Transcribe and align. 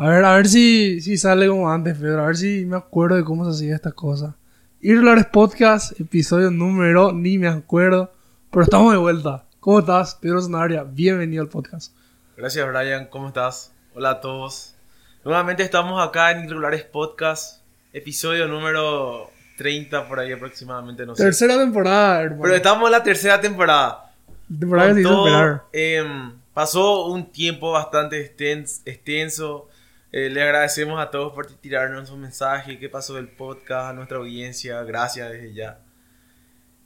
A 0.00 0.08
ver, 0.08 0.24
a 0.24 0.36
ver 0.36 0.46
si, 0.46 1.00
si 1.00 1.16
sale 1.18 1.48
como 1.48 1.70
antes, 1.70 1.96
Pedro. 1.98 2.22
A 2.22 2.26
ver 2.26 2.36
si 2.36 2.64
me 2.64 2.76
acuerdo 2.76 3.16
de 3.16 3.24
cómo 3.24 3.44
se 3.44 3.50
hacía 3.50 3.74
esta 3.74 3.90
cosa. 3.92 4.36
Irlores 4.80 5.26
Podcast, 5.26 5.98
episodio 6.00 6.50
número, 6.52 7.12
ni 7.12 7.36
me 7.36 7.48
acuerdo. 7.48 8.12
Pero 8.50 8.62
estamos 8.62 8.92
de 8.92 8.98
vuelta. 8.98 9.44
¿Cómo 9.58 9.80
estás, 9.80 10.14
Pedro 10.14 10.40
Zanaria? 10.40 10.84
Bienvenido 10.84 11.42
al 11.42 11.48
podcast. 11.48 11.92
Gracias, 12.36 12.66
Brian. 12.68 13.06
¿Cómo 13.06 13.28
estás? 13.28 13.72
Hola 13.94 14.10
a 14.10 14.20
todos. 14.20 14.76
Nuevamente 15.24 15.64
estamos 15.64 16.00
acá 16.06 16.30
en 16.30 16.44
Irregulares 16.44 16.84
Podcast, 16.84 17.60
episodio 17.92 18.46
número 18.46 19.28
30 19.56 20.06
por 20.06 20.20
ahí 20.20 20.30
aproximadamente, 20.32 21.04
no 21.04 21.16
sé. 21.16 21.24
Tercera 21.24 21.58
temporada, 21.58 22.22
hermano. 22.22 22.42
Pero 22.42 22.54
estamos 22.54 22.86
en 22.86 22.92
la 22.92 23.02
tercera 23.02 23.40
temporada. 23.40 24.12
temporada 24.60 24.88
que 24.90 24.94
se 24.94 25.00
hizo 25.00 25.10
todo, 25.10 25.62
em, 25.72 26.32
pasó 26.54 27.06
un 27.06 27.32
tiempo 27.32 27.72
bastante 27.72 28.16
extens- 28.36 28.80
extenso. 28.86 29.67
Eh, 30.10 30.30
le 30.30 30.42
agradecemos 30.42 31.00
a 31.00 31.10
todos 31.10 31.34
por 31.34 31.46
tirarnos 31.46 32.10
un 32.10 32.22
mensaje, 32.22 32.78
qué 32.78 32.88
pasó 32.88 33.14
del 33.14 33.28
podcast, 33.28 33.90
a 33.90 33.92
nuestra 33.92 34.18
audiencia, 34.18 34.82
gracias 34.82 35.30
desde 35.30 35.52
ya. 35.52 35.80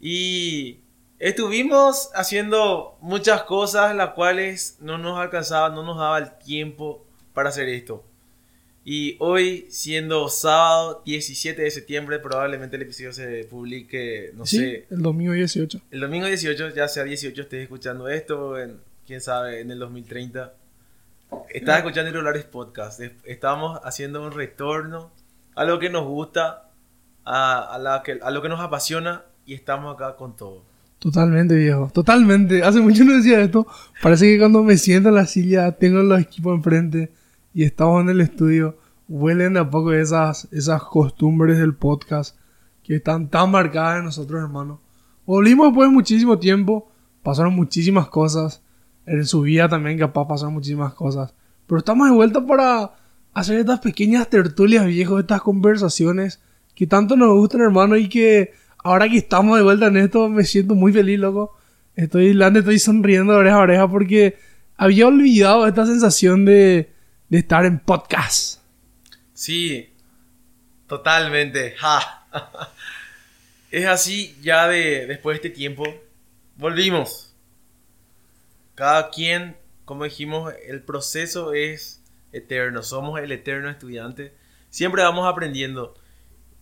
Y 0.00 0.80
estuvimos 1.20 2.10
haciendo 2.14 2.98
muchas 3.00 3.44
cosas 3.44 3.94
las 3.94 4.10
cuales 4.10 4.78
no 4.80 4.98
nos 4.98 5.18
alcanzaba, 5.18 5.70
no 5.70 5.84
nos 5.84 5.98
daba 5.98 6.18
el 6.18 6.36
tiempo 6.38 7.06
para 7.32 7.50
hacer 7.50 7.68
esto. 7.68 8.04
Y 8.84 9.14
hoy, 9.20 9.66
siendo 9.68 10.28
sábado 10.28 11.02
17 11.06 11.62
de 11.62 11.70
septiembre, 11.70 12.18
probablemente 12.18 12.74
el 12.74 12.82
episodio 12.82 13.12
se 13.12 13.44
publique, 13.44 14.32
no 14.34 14.44
sí, 14.44 14.58
sé, 14.58 14.86
el 14.90 15.00
domingo 15.00 15.32
18. 15.32 15.82
el 15.92 16.00
domingo 16.00 16.26
18, 16.26 16.70
ya 16.70 16.88
sea 16.88 17.04
18 17.04 17.42
estés 17.42 17.62
escuchando 17.62 18.08
esto, 18.08 18.58
en, 18.58 18.80
quién 19.06 19.20
sabe, 19.20 19.60
en 19.60 19.70
el 19.70 19.78
2030. 19.78 20.54
Estás 21.50 21.78
escuchando 21.78 22.10
Irregulares 22.10 22.44
Podcast. 22.44 23.00
Es- 23.00 23.12
Estamos 23.24 23.80
haciendo 23.84 24.22
un 24.24 24.32
retorno 24.32 25.10
a 25.54 25.64
lo 25.64 25.78
que 25.78 25.90
nos 25.90 26.06
gusta, 26.06 26.70
a, 27.24 27.58
a 27.74 27.78
la 27.78 28.02
que, 28.02 28.18
a 28.22 28.30
lo 28.30 28.42
que 28.42 28.48
nos 28.48 28.60
apasiona 28.60 29.22
y 29.46 29.54
estamos 29.54 29.94
acá 29.94 30.16
con 30.16 30.36
todo. 30.36 30.62
Totalmente, 30.98 31.54
viejo. 31.56 31.90
Totalmente. 31.92 32.62
Hace 32.62 32.80
mucho 32.80 33.04
no 33.04 33.14
decía 33.16 33.40
esto. 33.40 33.66
Parece 34.02 34.26
que 34.26 34.38
cuando 34.38 34.62
me 34.62 34.76
siento 34.76 35.08
en 35.08 35.16
la 35.16 35.26
silla, 35.26 35.72
tengo 35.72 36.02
los 36.02 36.20
equipos 36.20 36.54
enfrente 36.56 37.12
y 37.54 37.64
estamos 37.64 38.02
en 38.02 38.10
el 38.10 38.20
estudio, 38.20 38.78
huelen 39.08 39.54
de 39.54 39.60
a 39.60 39.68
poco 39.70 39.92
esas, 39.92 40.48
esas 40.52 40.82
costumbres 40.84 41.58
del 41.58 41.74
podcast 41.74 42.36
que 42.82 42.96
están 42.96 43.28
tan 43.28 43.50
marcadas 43.50 43.98
en 43.98 44.04
nosotros, 44.04 44.40
hermano. 44.40 44.80
Volvimos 45.26 45.68
después 45.68 45.88
de 45.88 45.94
muchísimo 45.94 46.38
tiempo. 46.38 46.90
Pasaron 47.22 47.54
muchísimas 47.54 48.08
cosas. 48.08 48.62
En 49.06 49.26
su 49.26 49.42
vida 49.42 49.68
también, 49.68 49.98
capaz, 49.98 50.26
pasaron 50.28 50.54
muchísimas 50.54 50.94
cosas. 50.94 51.34
Pero 51.66 51.78
estamos 51.78 52.08
de 52.08 52.14
vuelta 52.14 52.44
para 52.44 52.92
hacer 53.34 53.58
estas 53.58 53.80
pequeñas 53.80 54.28
tertulias, 54.28 54.86
viejo, 54.86 55.18
estas 55.18 55.40
conversaciones 55.40 56.40
que 56.74 56.86
tanto 56.86 57.16
nos 57.16 57.34
gustan, 57.34 57.62
hermano, 57.62 57.96
y 57.96 58.08
que 58.08 58.54
ahora 58.82 59.08
que 59.08 59.18
estamos 59.18 59.56
de 59.56 59.64
vuelta 59.64 59.86
en 59.86 59.96
esto, 59.96 60.28
me 60.28 60.44
siento 60.44 60.74
muy 60.74 60.92
feliz, 60.92 61.18
loco. 61.18 61.56
Estoy 61.94 62.28
delante, 62.28 62.60
estoy 62.60 62.78
sonriendo 62.78 63.32
de 63.32 63.38
oreja 63.40 63.56
a 63.56 63.60
oreja 63.60 63.88
porque 63.88 64.38
había 64.76 65.06
olvidado 65.06 65.66
esta 65.66 65.86
sensación 65.86 66.44
de, 66.44 66.92
de 67.28 67.38
estar 67.38 67.64
en 67.66 67.78
podcast. 67.78 68.60
Sí, 69.34 69.90
totalmente. 70.86 71.74
Ja. 71.78 72.26
Es 73.72 73.86
así 73.86 74.36
ya 74.42 74.68
de 74.68 75.06
después 75.06 75.40
de 75.40 75.48
este 75.48 75.56
tiempo. 75.56 75.84
Volvimos. 76.56 77.31
Cada 78.74 79.10
quien, 79.10 79.56
como 79.84 80.04
dijimos, 80.04 80.52
el 80.66 80.82
proceso 80.82 81.52
es 81.52 82.02
eterno. 82.32 82.82
Somos 82.82 83.20
el 83.20 83.32
eterno 83.32 83.68
estudiante. 83.68 84.34
Siempre 84.70 85.02
vamos 85.02 85.26
aprendiendo. 85.26 85.94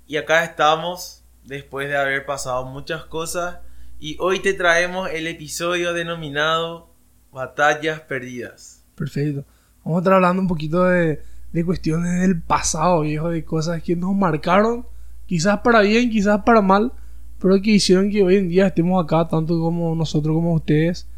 Y 0.07 0.17
acá 0.17 0.45
estamos 0.45 1.23
después 1.45 1.89
de 1.89 1.97
haber 1.97 2.27
pasado 2.27 2.67
muchas 2.67 3.05
cosas. 3.05 3.59
Y 3.99 4.17
hoy 4.19 4.41
te 4.41 4.55
traemos 4.55 5.11
el 5.11 5.27
episodio 5.27 5.93
denominado 5.93 6.91
Batallas 7.33 8.01
Perdidas. 8.01 8.85
Perfecto. 8.97 9.45
Vamos 9.85 9.99
a 9.99 10.01
estar 10.01 10.15
hablando 10.15 10.43
un 10.43 10.49
poquito 10.49 10.85
de, 10.85 11.23
de 11.53 11.65
cuestiones 11.65 12.21
del 12.21 12.41
pasado, 12.43 13.03
viejo, 13.03 13.29
de 13.29 13.45
cosas 13.45 13.83
que 13.83 13.97
nos 13.97 14.15
marcaron, 14.15 14.87
quizás 15.27 15.61
para 15.61 15.81
bien, 15.81 16.11
quizás 16.11 16.43
para 16.45 16.61
mal, 16.61 16.93
pero 17.39 17.61
que 17.63 17.71
hicieron 17.71 18.11
que 18.11 18.23
hoy 18.23 18.37
en 18.37 18.49
día 18.49 18.67
estemos 18.67 19.03
acá, 19.03 19.27
tanto 19.29 19.59
como 19.59 19.95
nosotros 19.95 20.35
como 20.35 20.55
ustedes, 20.55 21.09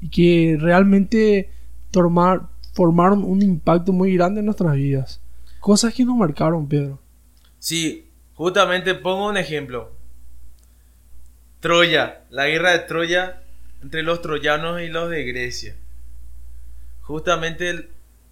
y 0.00 0.10
que 0.10 0.56
realmente 0.60 1.50
formaron 2.72 3.24
un 3.24 3.42
impacto 3.42 3.92
muy 3.92 4.14
grande 4.14 4.40
en 4.40 4.46
nuestras 4.46 4.74
vidas. 4.74 5.20
Cosas 5.60 5.94
que 5.94 6.04
nos 6.04 6.16
marcaron, 6.16 6.68
Pedro. 6.68 7.00
Sí, 7.58 8.08
justamente 8.34 8.94
pongo 8.94 9.28
un 9.28 9.36
ejemplo. 9.36 9.92
Troya, 11.60 12.22
la 12.30 12.46
guerra 12.46 12.72
de 12.72 12.78
Troya 12.80 13.42
entre 13.82 14.02
los 14.02 14.22
troyanos 14.22 14.80
y 14.80 14.88
los 14.88 15.10
de 15.10 15.24
Grecia. 15.24 15.76
Justamente, 17.00 17.88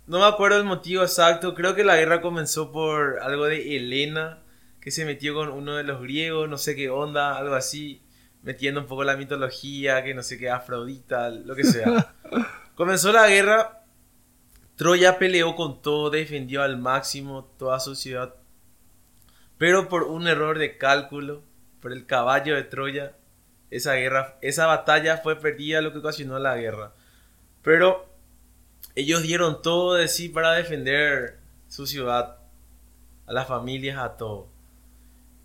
no 0.07 0.21
me 0.21 0.27
acuerdo 0.27 0.59
el 0.59 0.65
motivo 0.65 1.03
exacto, 1.03 1.55
creo 1.55 1.75
que 1.75 1.85
la 1.85 1.97
guerra 1.97 2.21
comenzó 2.21 2.73
por 2.73 3.21
algo 3.21 3.47
de 3.47 3.77
Helena, 3.77 4.39
que 4.81 4.91
se 4.91 5.05
metió 5.05 5.35
con 5.35 5.51
uno 5.51 5.75
de 5.75 5.83
los 5.83 6.01
griegos, 6.01 6.49
no 6.49 6.59
sé 6.59 6.77
qué 6.77 6.91
onda, 6.91 7.37
algo 7.37 7.55
así, 7.55 8.03
metiendo 8.47 8.81
un 8.81 8.87
poco 8.87 9.03
la 9.03 9.17
mitología, 9.17 10.05
que 10.05 10.15
no 10.15 10.23
sé 10.23 10.39
qué, 10.39 10.49
Afrodita, 10.49 11.31
lo 11.31 11.57
que 11.57 11.65
sea. 11.65 12.15
comenzó 12.77 13.11
la 13.11 13.29
guerra, 13.29 13.83
Troya 14.77 15.19
peleó 15.19 15.57
con 15.57 15.83
todo, 15.83 16.11
defendió 16.11 16.63
al 16.63 16.79
máximo 16.79 17.51
toda 17.59 17.81
su 17.81 17.97
ciudad, 17.97 18.37
pero 19.59 19.89
por 19.89 20.05
un 20.05 20.29
error 20.29 20.61
de 20.61 20.79
cálculo, 20.79 21.43
por 21.81 21.93
el 21.93 22.07
caballo 22.07 22.55
de 22.55 22.63
Troya, 22.63 23.17
esa 23.73 23.95
guerra, 23.95 24.39
esa 24.43 24.67
batalla 24.67 25.17
fue 25.17 25.35
perdida, 25.35 25.81
lo 25.81 25.93
que 25.93 25.99
ocasionó 25.99 26.39
la 26.39 26.57
guerra. 26.57 26.93
Pero 27.63 28.07
ellos 28.95 29.23
dieron 29.23 29.61
todo 29.61 29.95
de 29.95 30.07
sí 30.07 30.29
para 30.29 30.53
defender 30.53 31.41
su 31.67 31.85
ciudad, 31.85 32.39
a 33.27 33.33
las 33.33 33.49
familias, 33.49 33.99
a 33.99 34.17
todo. 34.17 34.56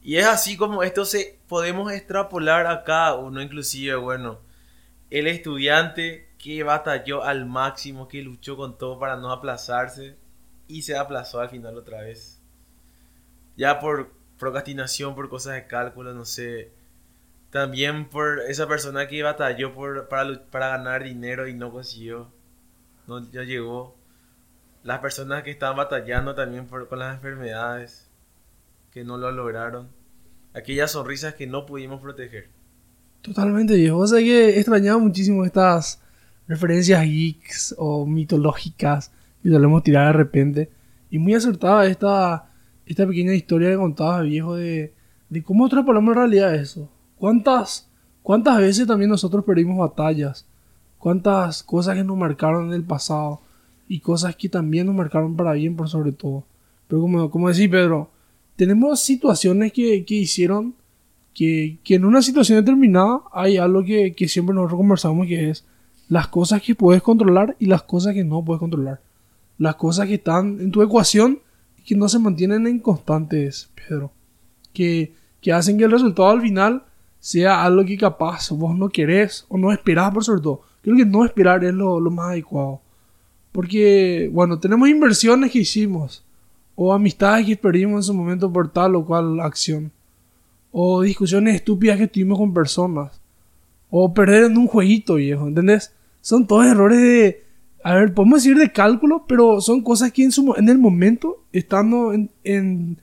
Y 0.02 0.18
es 0.18 0.26
así 0.26 0.58
como 0.58 0.84
esto 0.84 1.06
se 1.06 1.40
podemos 1.48 1.92
extrapolar 1.92 2.68
a 2.68 2.84
cada 2.84 3.16
uno, 3.16 3.42
inclusive, 3.42 3.96
bueno, 3.96 4.40
el 5.10 5.28
estudiante 5.28 6.30
que 6.38 6.64
batalló 6.64 7.24
al 7.24 7.46
máximo, 7.46 8.08
que 8.08 8.22
luchó 8.22 8.58
con 8.58 8.78
todo 8.78 9.00
para 9.00 9.18
no 9.18 9.32
aplazarse 9.32 10.18
y 10.68 10.84
se 10.84 10.98
aplazó 10.98 11.40
al 11.40 11.50
final 11.50 11.78
otra 11.78 12.02
vez 12.02 12.42
ya 13.62 13.80
por 13.80 14.12
procrastinación, 14.40 15.16
por 15.16 15.30
cosas 15.30 15.54
de 15.54 15.68
cálculo, 15.68 16.14
no 16.14 16.26
sé. 16.26 16.72
También 17.52 18.10
por 18.10 18.40
esa 18.40 18.68
persona 18.68 19.08
que 19.08 19.24
batalló 19.24 19.74
por, 19.74 20.08
para, 20.08 20.46
para 20.50 20.70
ganar 20.70 21.04
dinero 21.04 21.48
y 21.48 21.54
no 21.54 21.72
consiguió. 21.72 22.32
No, 23.08 23.20
no 23.20 23.44
llegó. 23.44 23.98
Las 24.84 25.00
personas 25.00 25.44
que 25.44 25.52
estaban 25.52 25.78
batallando 25.78 26.34
también 26.34 26.68
por, 26.68 26.88
con 26.88 27.00
las 27.00 27.16
enfermedades, 27.16 28.10
que 28.92 29.04
no 29.04 29.18
lo 29.18 29.32
lograron. 29.32 29.88
Aquellas 30.54 30.92
sonrisas 30.92 31.36
que 31.36 31.48
no 31.48 31.66
pudimos 31.66 32.02
proteger. 32.02 32.50
Totalmente, 33.22 33.76
viejo. 33.76 34.00
O 34.00 34.08
sea 34.08 34.20
que 34.20 34.58
extrañaba 34.58 35.00
muchísimo 35.00 35.46
estas 35.46 36.02
referencias 36.48 37.04
geeks 37.06 37.76
o 37.78 38.06
mitológicas 38.06 39.12
que 39.42 39.50
solemos 39.50 39.84
tirar 39.84 40.08
de 40.08 40.14
repente. 40.14 40.70
Y 41.10 41.20
muy 41.20 41.34
acertada 41.34 41.86
esta, 41.86 42.50
esta 42.86 43.08
pequeña 43.08 43.34
historia 43.34 43.70
que 43.70 43.78
contabas, 43.78 44.24
viejo, 44.24 44.56
de, 44.56 44.94
de 45.30 45.44
cómo 45.44 45.66
extrapolamos 45.66 46.12
en 46.12 46.18
realidad 46.18 46.56
eso. 46.56 46.90
¿Cuántas, 47.18 47.90
¿Cuántas 48.22 48.58
veces 48.58 48.88
también 48.88 49.10
nosotros 49.10 49.46
perdimos 49.46 49.78
batallas? 49.78 50.46
¿Cuántas 50.98 51.64
cosas 51.64 51.96
que 51.96 52.04
nos 52.04 52.18
marcaron 52.18 52.68
en 52.68 52.74
el 52.74 52.84
pasado? 52.84 53.42
Y 53.88 54.00
cosas 54.00 54.36
que 54.36 54.50
también 54.50 54.86
nos 54.86 54.96
marcaron 54.96 55.36
para 55.36 55.54
bien, 55.54 55.76
por 55.76 55.90
sobre 55.90 56.12
todo. 56.12 56.44
Pero 56.88 57.02
como, 57.02 57.32
como 57.32 57.50
decís, 57.50 57.70
Pedro, 57.70 58.10
tenemos 58.62 59.00
situaciones 59.00 59.74
que, 59.74 60.06
que 60.06 60.14
hicieron 60.14 60.76
que, 61.34 61.80
que 61.84 61.96
en 61.96 62.06
una 62.06 62.22
situación 62.22 62.60
determinada 62.60 63.22
hay 63.34 63.58
algo 63.58 63.84
que, 63.84 64.14
que 64.14 64.28
siempre 64.28 64.54
nosotros 64.54 64.78
conversamos 64.78 65.26
que 65.26 65.50
es 65.50 65.66
las 66.10 66.28
cosas 66.28 66.62
que 66.62 66.76
puedes 66.76 67.02
controlar 67.02 67.56
y 67.58 67.66
las 67.66 67.82
cosas 67.82 68.14
que 68.14 68.24
no 68.24 68.46
puedes 68.46 68.60
controlar. 68.60 69.02
Las 69.58 69.78
cosas 69.78 70.06
que 70.06 70.14
están 70.14 70.60
en 70.62 70.70
tu 70.70 70.84
ecuación 70.84 71.40
y 71.80 71.82
que 71.82 71.96
no 71.96 72.08
se 72.08 72.20
mantienen 72.20 72.68
en 72.68 72.78
constantes, 72.78 73.72
Pedro. 73.74 74.12
Que, 74.74 75.12
que 75.42 75.52
hacen 75.52 75.80
que 75.80 75.86
el 75.86 75.92
resultado 75.92 76.30
al 76.30 76.42
final 76.42 76.84
sea 77.20 77.64
algo 77.64 77.84
que 77.84 77.98
capaz 77.98 78.52
vos 78.52 78.78
no 78.78 78.90
querés 78.90 79.44
o 79.50 79.58
no 79.58 79.72
esperás 79.72 80.14
por 80.14 80.24
sobre 80.24 80.44
todo. 80.44 80.62
Creo 80.84 80.96
que 80.96 81.06
no 81.08 81.26
esperar 81.26 81.64
es 81.64 81.74
lo, 81.74 82.00
lo 82.00 82.12
más 82.12 82.28
adecuado. 82.28 82.80
Porque, 83.52 84.30
bueno, 84.32 84.60
tenemos 84.60 84.88
inversiones 84.88 85.50
que 85.50 85.58
hicimos 85.58 86.24
o 86.84 86.94
amistades 86.94 87.46
que 87.46 87.56
perdimos 87.56 87.98
en 87.98 88.04
su 88.04 88.14
momento 88.16 88.52
por 88.52 88.72
tal 88.72 88.96
o 88.96 89.06
cual 89.06 89.40
acción 89.40 89.92
o 90.72 91.04
discusiones 91.04 91.54
estúpidas 91.54 92.00
que 92.00 92.08
tuvimos 92.08 92.40
con 92.40 92.56
personas, 92.56 93.22
o 93.92 94.12
perder 94.12 94.46
en 94.46 94.58
un 94.58 94.66
jueguito, 94.66 95.16
viejo, 95.16 95.48
¿entendés? 95.48 95.94
Son 96.22 96.48
todos 96.48 96.66
errores 96.66 96.98
de, 96.98 97.44
a 97.84 97.94
ver, 97.94 98.16
podemos 98.16 98.42
decir 98.42 98.58
de 98.58 98.72
cálculo, 98.72 99.26
pero 99.28 99.62
son 99.62 99.84
cosas 99.84 100.12
que 100.12 100.24
en, 100.24 100.32
su, 100.32 100.56
en 100.58 100.70
el 100.70 100.80
momento, 100.80 101.44
estando 101.52 102.14
en, 102.14 102.32
en 102.44 102.98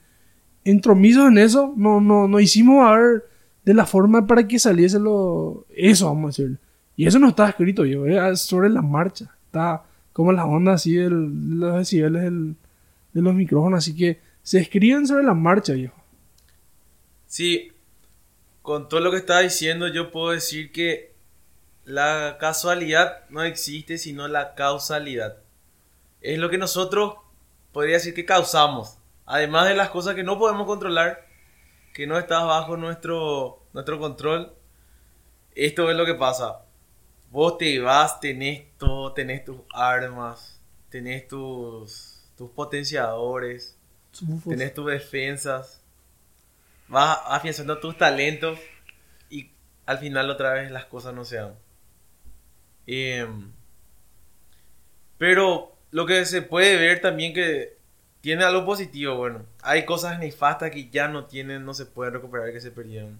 entromisos 0.65 1.29
en 1.29 1.37
eso, 1.37 1.73
no, 1.77 2.01
no, 2.01 2.27
no 2.27 2.39
hicimos 2.41 2.85
a 2.85 2.97
ver 2.97 3.23
de 3.63 3.73
la 3.73 3.85
forma 3.85 4.27
para 4.27 4.45
que 4.45 4.59
saliese 4.59 4.99
lo, 4.99 5.65
eso, 5.73 6.07
vamos 6.07 6.37
a 6.37 6.41
decir. 6.41 6.57
Y 6.97 7.07
eso 7.07 7.17
no 7.17 7.29
está 7.29 7.47
escrito, 7.47 7.85
yo, 7.85 8.05
es 8.05 8.41
sobre 8.41 8.69
la 8.69 8.81
marcha. 8.81 9.31
Está 9.45 9.83
como 10.11 10.33
la 10.33 10.45
onda 10.45 10.73
así 10.73 10.95
de 10.95 11.09
los 11.09 11.77
decibeles 11.77 12.23
del, 12.23 12.57
de 13.13 13.21
los 13.21 13.33
micrófonos, 13.33 13.79
así 13.79 13.95
que 13.95 14.21
se 14.43 14.59
escriben 14.59 15.07
sobre 15.07 15.23
la 15.23 15.33
marcha, 15.33 15.73
viejo. 15.73 15.95
Sí, 17.27 17.71
con 18.61 18.89
todo 18.89 18.99
lo 18.99 19.11
que 19.11 19.17
estaba 19.17 19.41
diciendo, 19.41 19.87
yo 19.87 20.11
puedo 20.11 20.31
decir 20.31 20.71
que 20.71 21.15
la 21.85 22.37
casualidad 22.39 23.27
no 23.29 23.43
existe, 23.43 23.97
sino 23.97 24.27
la 24.27 24.55
causalidad. 24.55 25.37
Es 26.21 26.37
lo 26.37 26.49
que 26.49 26.57
nosotros 26.57 27.15
podría 27.71 27.95
decir 27.95 28.13
que 28.13 28.25
causamos. 28.25 28.97
Además 29.25 29.67
de 29.67 29.75
las 29.75 29.89
cosas 29.89 30.15
que 30.15 30.23
no 30.23 30.37
podemos 30.37 30.67
controlar, 30.67 31.25
que 31.93 32.07
no 32.07 32.17
están 32.17 32.47
bajo 32.47 32.77
nuestro, 32.77 33.63
nuestro 33.73 33.99
control, 33.99 34.53
esto 35.55 35.89
es 35.89 35.97
lo 35.97 36.05
que 36.05 36.15
pasa. 36.15 36.65
Vos 37.31 37.57
te 37.57 37.79
vas, 37.79 38.19
tenés 38.19 38.75
todo, 38.77 39.13
tenés 39.13 39.45
tus 39.45 39.61
armas, 39.73 40.61
tenés 40.89 41.27
tus, 41.27 42.18
tus 42.39 42.49
potenciadores, 42.51 43.77
tenés 44.47 44.73
tus 44.73 44.85
defensas, 44.85 45.81
vas 46.87 47.19
afianzando 47.25 47.77
tus 47.79 47.97
talentos 47.97 48.57
y 49.29 49.51
al 49.85 49.97
final 49.97 50.29
otra 50.29 50.53
vez 50.53 50.71
las 50.71 50.85
cosas 50.85 51.13
no 51.13 51.25
se 51.25 51.35
dan. 51.35 51.55
Em, 52.87 53.51
pero 55.17 55.75
lo 55.91 56.05
que 56.05 56.23
se 56.23 56.41
puede 56.41 56.77
ver 56.77 57.01
también 57.01 57.33
que 57.33 57.75
tiene 58.21 58.45
algo 58.45 58.65
positivo, 58.65 59.17
bueno, 59.17 59.45
hay 59.61 59.83
cosas 59.83 60.17
nefastas 60.17 60.71
que 60.71 60.89
ya 60.89 61.09
no 61.09 61.25
tienen, 61.25 61.65
no 61.65 61.73
se 61.73 61.85
pueden 61.85 62.13
recuperar 62.13 62.53
que 62.53 62.61
se 62.61 62.71
perdieron. 62.71 63.19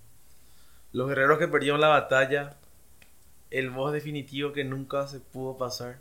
Los 0.93 1.09
guerreros 1.09 1.39
que 1.39 1.49
perdieron 1.49 1.81
la 1.81 1.89
batalla 1.89 2.55
el 3.51 3.69
boss 3.69 3.91
definitivo 3.91 4.53
que 4.53 4.63
nunca 4.63 5.07
se 5.07 5.19
pudo 5.19 5.57
pasar. 5.57 5.99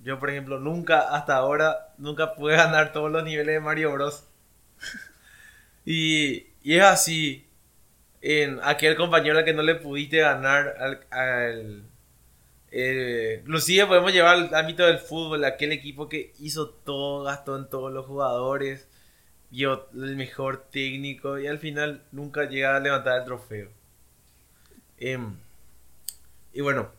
Yo, 0.00 0.18
por 0.18 0.30
ejemplo, 0.30 0.60
nunca, 0.60 1.14
hasta 1.14 1.36
ahora, 1.36 1.94
nunca 1.98 2.34
pude 2.34 2.56
ganar 2.56 2.92
todos 2.92 3.10
los 3.10 3.24
niveles 3.24 3.54
de 3.54 3.60
Mario 3.60 3.92
Bros. 3.92 4.24
y, 5.84 6.46
y, 6.62 6.76
es 6.76 6.82
así. 6.82 7.44
En 8.20 8.60
aquel 8.62 8.96
compañero 8.96 9.38
al 9.38 9.44
que 9.44 9.54
no 9.54 9.62
le 9.62 9.76
pudiste 9.76 10.18
ganar, 10.18 10.74
al, 10.78 11.06
al 11.10 11.84
eh, 12.70 13.42
podemos 13.86 14.12
llevar 14.12 14.36
al 14.36 14.54
ámbito 14.54 14.84
del 14.86 14.98
fútbol, 14.98 15.44
aquel 15.44 15.72
equipo 15.72 16.08
que 16.08 16.32
hizo 16.38 16.68
todo, 16.70 17.24
gastó 17.24 17.56
en 17.56 17.68
todos 17.68 17.92
los 17.92 18.06
jugadores, 18.06 18.88
vio 19.50 19.88
el 19.94 20.16
mejor 20.16 20.66
técnico 20.70 21.38
y 21.38 21.46
al 21.46 21.58
final 21.58 22.02
nunca 22.12 22.44
llega 22.44 22.76
a 22.76 22.80
levantar 22.80 23.20
el 23.20 23.24
trofeo. 23.24 23.70
Eh, 24.98 25.18
y 26.52 26.60
bueno, 26.60 26.90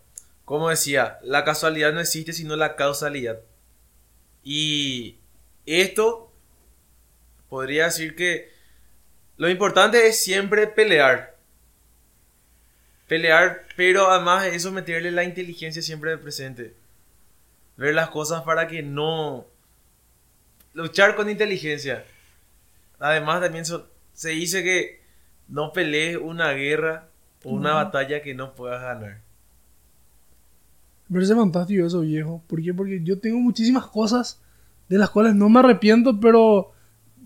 como 0.49 0.71
decía, 0.71 1.19
la 1.21 1.43
casualidad 1.43 1.93
no 1.93 1.99
existe 1.99 2.33
sino 2.33 2.55
la 2.55 2.75
causalidad. 2.75 3.39
Y 4.43 5.19
esto 5.67 6.33
podría 7.49 7.85
decir 7.85 8.15
que 8.15 8.51
lo 9.37 9.47
importante 9.47 10.07
es 10.07 10.19
siempre 10.23 10.65
pelear. 10.65 11.37
Pelear, 13.07 13.67
pero 13.75 14.09
además 14.09 14.41
de 14.41 14.55
eso 14.55 14.71
meterle 14.71 15.11
la 15.11 15.23
inteligencia 15.23 15.83
siempre 15.83 16.17
presente. 16.17 16.73
Ver 17.77 17.93
las 17.93 18.09
cosas 18.09 18.41
para 18.41 18.67
que 18.67 18.81
no... 18.81 19.45
Luchar 20.73 21.15
con 21.15 21.29
inteligencia. 21.29 22.05
Además 22.97 23.41
también 23.41 23.65
se 23.65 24.29
dice 24.29 24.63
que 24.63 25.03
no 25.47 25.73
pelees 25.73 26.17
una 26.17 26.53
guerra 26.53 27.07
o 27.43 27.51
una 27.51 27.75
batalla 27.75 28.23
que 28.23 28.33
no 28.33 28.55
puedas 28.55 28.81
ganar. 28.81 29.28
Me 31.09 31.15
parece 31.15 31.35
fantástico 31.35 31.85
eso, 31.85 32.01
viejo. 32.01 32.43
¿Por 32.47 32.61
qué? 32.61 32.71
Porque 32.71 33.01
yo 33.03 33.19
tengo 33.19 33.39
muchísimas 33.39 33.87
cosas 33.87 34.39
de 34.87 34.97
las 34.99 35.09
cuales 35.09 35.33
no 35.33 35.49
me 35.49 35.59
arrepiento, 35.59 36.19
pero 36.19 36.71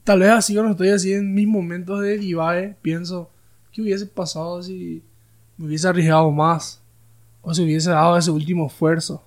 tal 0.06 0.22
vez 0.22 0.32
así 0.32 0.54
cuando 0.54 0.72
estoy 0.72 0.90
así 0.90 1.14
en 1.14 1.34
mis 1.34 1.48
momentos 1.48 2.02
de 2.02 2.18
divae, 2.18 2.78
pienso, 2.82 3.30
¿qué 3.74 3.82
hubiese 3.82 4.06
pasado 4.06 4.64
si 4.64 5.04
me 5.58 5.68
hubiese 5.68 5.88
arriesgado 5.88 6.32
más? 6.32 6.82
O 7.42 7.54
si 7.54 7.64
hubiese 7.64 7.90
dado 7.90 8.18
ese 8.18 8.32
último 8.32 8.68
esfuerzo. 8.68 9.26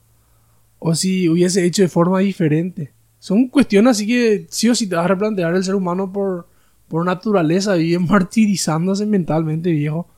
O 0.79 0.95
si 0.95 1.29
hubiese 1.29 1.65
hecho 1.65 1.83
de 1.83 1.89
forma 1.89 2.21
diferente. 2.21 2.95
Son 3.19 3.49
cuestiones 3.49 3.93
así 3.93 4.07
que 4.07 4.47
sí 4.49 4.71
o 4.71 4.75
sí 4.75 4.89
te 4.89 4.97
vas 4.97 5.05
a 5.05 5.09
replantear 5.09 5.55
el 5.55 5.65
ser 5.65 5.75
humano 5.75 6.11
por, 6.13 6.49
por 6.89 7.05
naturaleza, 7.05 7.75
vive 7.75 7.99
martirizándose 8.09 9.05
mentalmente, 9.05 9.71
viejo. 9.71 10.09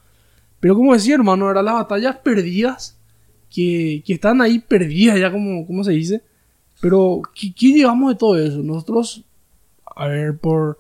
Pero 0.61 0.77
como 0.77 0.93
decía, 0.93 1.17
hermano, 1.17 1.51
eran 1.51 1.65
las 1.65 1.75
batallas 1.75 2.17
perdidas 2.19 2.98
que, 3.51 4.03
están 4.07 4.41
ahí 4.41 4.59
perdidas 4.59 5.19
ya 5.19 5.31
como, 5.31 5.67
como 5.67 5.85
se 5.85 5.93
dice. 5.93 6.23
Pero, 6.81 7.23
¿qué, 7.35 7.53
llevamos 7.73 8.13
de 8.13 8.19
todo 8.19 8.39
eso? 8.39 8.63
Nosotros, 8.63 9.25
a 9.97 10.07
ver, 10.07 10.37
por, 10.39 10.79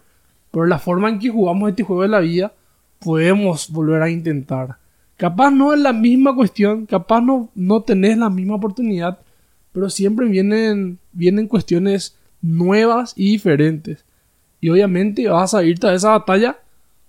por 0.51 0.69
la 0.69 0.79
forma 0.79 1.09
en 1.09 1.19
que 1.19 1.29
jugamos 1.29 1.71
este 1.71 1.83
juego 1.83 2.03
de 2.03 2.09
la 2.09 2.21
vida, 2.21 2.53
podemos 3.01 3.71
volver 3.71 4.03
a 4.03 4.11
intentar. 4.11 4.77
Capaz 5.17 5.51
no 5.51 5.75
es 5.75 5.81
la 5.81 5.93
misma 5.93 6.35
cuestión, 6.35 6.87
capaz 6.87 7.21
no, 7.21 7.51
no 7.55 7.83
tenés 7.83 8.17
la 8.19 8.31
misma 8.31 8.55
oportunidad, 8.55 9.19
pero 9.73 9.91
siempre 9.91 10.29
vienen, 10.29 10.99
vienen 11.13 11.49
cuestiones 11.49 12.17
nuevas 12.41 13.15
y 13.17 13.33
diferentes. 13.33 14.05
Y 14.61 14.71
obviamente 14.71 15.29
vas 15.29 15.55
a 15.55 15.65
irte 15.65 15.89
a 15.89 15.95
esa 15.95 16.11
batalla 16.11 16.59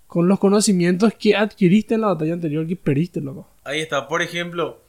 con 0.08 0.28
los 0.28 0.40
conocimientos 0.40 1.14
que 1.14 1.36
adquiriste 1.36 1.94
en 1.96 2.02
la 2.02 2.08
batalla 2.08 2.34
anterior 2.34 2.66
que 2.66 2.76
perdiste, 2.76 3.22
loco. 3.22 3.48
Ahí 3.64 3.80
está, 3.80 4.08
por 4.08 4.24
ejemplo, 4.24 4.80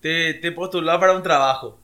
te, 0.00 0.34
te 0.34 0.52
postulas 0.52 0.98
para 0.98 1.14
un 1.14 1.22
trabajo. 1.22 1.78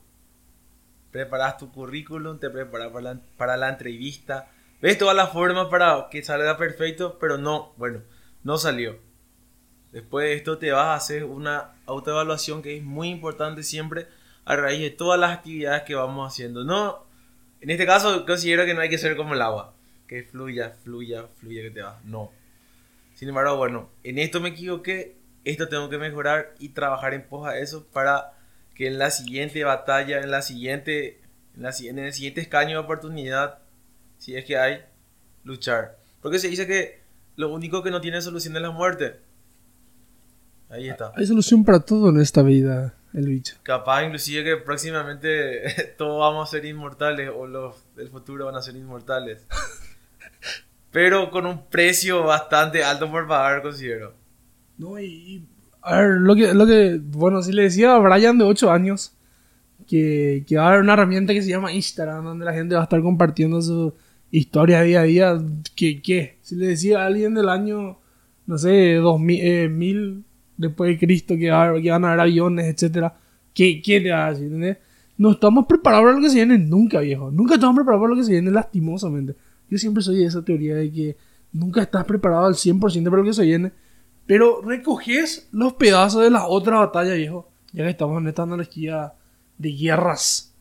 Preparas 1.11 1.57
tu 1.57 1.71
currículum, 1.71 2.39
te 2.39 2.49
preparas 2.49 2.89
para 2.89 3.13
la, 3.13 3.19
para 3.37 3.57
la 3.57 3.69
entrevista. 3.69 4.49
Ves 4.81 4.97
todas 4.97 5.15
las 5.15 5.31
formas 5.31 5.67
para 5.67 6.07
que 6.09 6.23
salga 6.23 6.57
perfecto, 6.57 7.17
pero 7.19 7.37
no, 7.37 7.73
bueno, 7.77 8.01
no 8.43 8.57
salió. 8.57 8.97
Después 9.91 10.25
de 10.25 10.33
esto 10.33 10.57
te 10.57 10.71
vas 10.71 10.87
a 10.87 10.95
hacer 10.95 11.23
una 11.23 11.75
autoevaluación 11.85 12.61
que 12.61 12.77
es 12.77 12.83
muy 12.83 13.09
importante 13.09 13.61
siempre 13.63 14.07
a 14.43 14.55
raíz 14.55 14.81
de 14.81 14.89
todas 14.89 15.19
las 15.19 15.31
actividades 15.31 15.83
que 15.83 15.95
vamos 15.95 16.31
haciendo. 16.31 16.63
No, 16.63 17.05
en 17.61 17.69
este 17.69 17.85
caso 17.85 18.25
considero 18.25 18.65
que 18.65 18.73
no 18.73 18.81
hay 18.81 18.89
que 18.89 18.97
ser 18.97 19.15
como 19.15 19.35
el 19.35 19.41
agua, 19.41 19.75
que 20.07 20.23
fluya, 20.23 20.71
fluya, 20.83 21.27
fluya 21.35 21.61
que 21.61 21.71
te 21.71 21.81
va. 21.81 22.01
No. 22.03 22.31
Sin 23.13 23.29
embargo, 23.29 23.55
bueno, 23.55 23.89
en 24.03 24.17
esto 24.17 24.41
me 24.41 24.49
equivoqué 24.49 25.15
esto 25.43 25.67
tengo 25.67 25.89
que 25.89 25.97
mejorar 25.97 26.53
y 26.59 26.69
trabajar 26.69 27.13
en 27.13 27.23
pos 27.23 27.47
a 27.47 27.57
eso 27.57 27.85
para 27.91 28.33
que 28.75 28.87
en 28.87 28.97
la 28.97 29.11
siguiente 29.11 29.63
batalla, 29.63 30.21
en 30.21 30.31
la 30.31 30.41
siguiente, 30.41 31.21
en, 31.55 31.63
la, 31.63 31.73
en 31.79 31.99
el 31.99 32.13
siguiente 32.13 32.41
escaño 32.41 32.71
de 32.71 32.77
oportunidad, 32.77 33.59
si 34.17 34.35
es 34.35 34.45
que 34.45 34.57
hay, 34.57 34.81
luchar. 35.43 35.97
Porque 36.21 36.39
se 36.39 36.47
dice 36.47 36.65
que 36.65 37.01
lo 37.35 37.53
único 37.53 37.83
que 37.83 37.91
no 37.91 38.01
tiene 38.01 38.21
solución 38.21 38.55
es 38.55 38.61
la 38.61 38.71
muerte. 38.71 39.19
Ahí 40.69 40.89
está. 40.89 41.11
Hay 41.15 41.27
solución 41.27 41.63
para 41.63 41.81
todo 41.81 42.09
en 42.09 42.19
esta 42.19 42.41
vida, 42.41 42.95
el 43.13 43.27
bicho. 43.27 43.55
Capaz 43.63 44.03
inclusive 44.05 44.43
que 44.43 44.57
próximamente 44.57 45.93
todos 45.97 46.19
vamos 46.19 46.47
a 46.47 46.51
ser 46.51 46.65
inmortales 46.65 47.29
o 47.35 47.45
los 47.45 47.75
del 47.95 48.09
futuro 48.09 48.45
van 48.45 48.55
a 48.55 48.61
ser 48.61 48.75
inmortales. 48.75 49.45
Pero 50.91 51.31
con 51.31 51.45
un 51.45 51.65
precio 51.67 52.23
bastante 52.23 52.83
alto 52.83 53.09
por 53.09 53.27
pagar, 53.27 53.61
considero. 53.61 54.13
No, 54.83 54.99
y, 54.99 55.47
a 55.81 56.01
ver, 56.01 56.09
lo 56.19 56.35
que, 56.35 56.53
lo 56.53 56.67
que, 56.67 56.99
bueno, 57.01 57.41
si 57.41 57.53
le 57.53 57.63
decía 57.63 57.95
a 57.95 57.99
Brian 57.99 58.37
de 58.37 58.43
8 58.43 58.69
años 58.69 59.13
que, 59.87 60.43
que 60.45 60.57
va 60.57 60.65
a 60.65 60.67
haber 60.69 60.81
una 60.81 60.91
herramienta 60.91 61.33
que 61.33 61.41
se 61.41 61.49
llama 61.49 61.71
Instagram, 61.71 62.25
donde 62.25 62.43
la 62.43 62.53
gente 62.53 62.75
va 62.75 62.81
a 62.81 62.83
estar 62.83 63.01
compartiendo 63.01 63.61
su 63.61 63.93
historia 64.29 64.81
día 64.81 64.99
a 64.99 65.03
día, 65.03 65.41
¿qué? 65.73 66.01
qué? 66.01 66.37
Si 66.41 66.57
le 66.57 66.67
decía 66.67 67.01
a 67.01 67.05
alguien 67.05 67.33
del 67.33 67.47
año, 67.47 67.97
no 68.45 68.57
sé, 68.57 68.95
2000, 68.95 69.39
eh, 69.41 69.69
mil 69.69 70.25
después 70.57 70.89
de 70.89 70.99
Cristo, 70.99 71.35
que, 71.35 71.81
que, 71.81 71.91
van 71.91 72.03
a 72.03 72.09
haber 72.09 72.19
aviones, 72.19 72.65
etcétera, 72.65 73.15
¿qué, 73.53 73.81
qué 73.81 74.01
te 74.01 74.11
va 74.11 74.27
a 74.27 74.33
decir? 74.33 74.77
No 75.17 75.31
estamos 75.31 75.65
preparados 75.65 76.03
para 76.03 76.15
lo 76.17 76.21
que 76.21 76.29
se 76.29 76.35
viene 76.35 76.57
nunca, 76.57 76.99
viejo. 76.99 77.31
Nunca 77.31 77.53
estamos 77.53 77.75
preparados 77.75 78.01
para 78.01 78.15
lo 78.15 78.19
que 78.19 78.25
se 78.25 78.33
viene 78.33 78.51
lastimosamente. 78.51 79.33
Yo 79.69 79.77
siempre 79.77 80.03
soy 80.03 80.17
de 80.17 80.25
esa 80.25 80.43
teoría 80.43 80.75
de 80.75 80.91
que 80.91 81.15
nunca 81.53 81.81
estás 81.81 82.03
preparado 82.03 82.47
al 82.47 82.55
100% 82.55 83.05
para 83.05 83.17
lo 83.17 83.23
que 83.23 83.33
se 83.33 83.43
viene. 83.43 83.71
Pero 84.25 84.61
recoges 84.61 85.49
los 85.51 85.73
pedazos 85.73 86.23
de 86.23 86.29
la 86.29 86.47
otra 86.47 86.79
batalla, 86.79 87.13
viejo. 87.13 87.49
Ya 87.73 87.83
que 87.83 87.89
estamos 87.89 88.21
en 88.21 88.27
esta 88.27 88.43
analogía 88.43 89.13
de 89.57 89.71
guerras. 89.71 90.53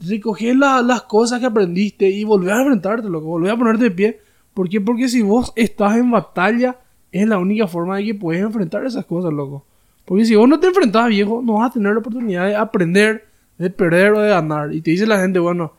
Recoges 0.00 0.56
las 0.56 1.02
cosas 1.02 1.40
que 1.40 1.46
aprendiste 1.46 2.08
y 2.08 2.24
volvés 2.24 2.52
a 2.52 2.62
enfrentarte, 2.62 3.08
loco. 3.08 3.26
Volvés 3.26 3.52
a 3.52 3.56
ponerte 3.56 3.84
de 3.84 3.90
pie. 3.90 4.20
¿Por 4.54 4.68
qué? 4.68 4.80
Porque 4.80 5.08
si 5.08 5.22
vos 5.22 5.52
estás 5.56 5.96
en 5.96 6.10
batalla, 6.10 6.78
es 7.10 7.28
la 7.28 7.38
única 7.38 7.66
forma 7.66 7.96
de 7.96 8.04
que 8.04 8.14
puedes 8.14 8.42
enfrentar 8.42 8.84
esas 8.84 9.04
cosas, 9.04 9.32
loco. 9.32 9.64
Porque 10.04 10.24
si 10.24 10.34
vos 10.34 10.48
no 10.48 10.58
te 10.58 10.66
enfrentas, 10.66 11.08
viejo, 11.08 11.42
no 11.42 11.54
vas 11.54 11.70
a 11.70 11.74
tener 11.74 11.92
la 11.92 12.00
oportunidad 12.00 12.46
de 12.46 12.56
aprender, 12.56 13.26
de 13.58 13.70
perder 13.70 14.12
o 14.12 14.20
de 14.20 14.30
ganar. 14.30 14.72
Y 14.74 14.80
te 14.80 14.90
dice 14.90 15.06
la 15.06 15.20
gente, 15.20 15.38
bueno, 15.38 15.72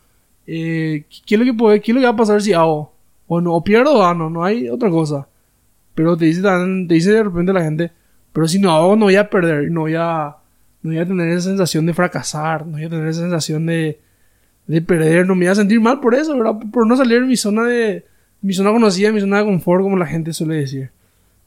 eh, 0.47 1.05
¿qué, 1.25 1.35
es 1.35 1.39
lo 1.39 1.45
que 1.45 1.53
puede, 1.53 1.81
¿qué 1.81 1.93
lo 1.93 1.99
que 1.99 2.05
va 2.05 2.11
a 2.13 2.15
pasar 2.15 2.41
si 2.41 2.53
hago? 2.53 2.93
Bueno, 3.27 3.53
o 3.53 3.63
pierdo 3.63 3.95
o 3.95 3.99
gano, 3.99 4.29
no 4.29 4.43
hay 4.43 4.69
otra 4.69 4.89
cosa. 4.89 5.27
Pero 5.95 6.17
te 6.17 6.25
dice, 6.25 6.41
te 6.41 6.93
dice 6.93 7.11
de 7.11 7.23
repente 7.23 7.53
la 7.53 7.63
gente, 7.63 7.91
pero 8.31 8.47
si 8.47 8.59
no 8.59 8.71
hago 8.71 8.95
no 8.95 9.05
voy 9.05 9.15
a 9.15 9.29
perder, 9.29 9.71
no 9.71 9.81
voy 9.81 9.95
a, 9.95 10.35
no 10.81 10.89
voy 10.89 10.97
a 10.97 11.05
tener 11.05 11.29
esa 11.29 11.49
sensación 11.49 11.85
de 11.85 11.93
fracasar, 11.93 12.65
no 12.65 12.73
voy 12.73 12.85
a 12.85 12.89
tener 12.89 13.07
esa 13.07 13.21
sensación 13.21 13.65
de, 13.65 13.99
de 14.67 14.81
perder, 14.81 15.27
no 15.27 15.35
me 15.35 15.45
voy 15.45 15.51
a 15.51 15.55
sentir 15.55 15.79
mal 15.79 15.99
por 15.99 16.15
eso, 16.15 16.35
¿verdad? 16.35 16.55
Por 16.71 16.87
no 16.87 16.97
salir 16.97 17.21
de 17.21 17.27
mi 17.27 17.37
zona 17.37 17.63
de, 17.63 18.05
mi 18.43 18.53
zona 18.53 18.71
conocida, 18.71 19.11
mi 19.11 19.21
zona 19.21 19.39
de 19.39 19.45
confort, 19.45 19.81
como 19.81 19.97
la 19.97 20.05
gente 20.05 20.33
suele 20.33 20.55
decir. 20.55 20.91